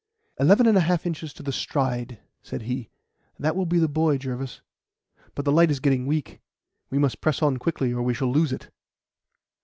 "Eleven 0.39 0.65
and 0.65 0.79
a 0.79 0.81
half 0.81 1.05
inches 1.05 1.31
to 1.31 1.43
the 1.43 1.51
stride," 1.51 2.19
said 2.41 2.63
he. 2.63 2.89
"That 3.37 3.55
will 3.55 3.67
be 3.67 3.77
the 3.77 3.87
boy, 3.87 4.17
Jervis. 4.17 4.61
But 5.35 5.45
the 5.45 5.51
light 5.51 5.69
is 5.69 5.79
getting 5.79 6.07
weak. 6.07 6.41
We 6.89 6.97
must 6.97 7.21
press 7.21 7.43
on 7.43 7.57
quickly, 7.57 7.93
or 7.93 8.01
we 8.01 8.15
shall 8.15 8.31
lose 8.31 8.51
it." 8.51 8.71